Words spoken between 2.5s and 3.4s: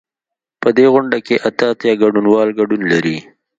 ګډون لري.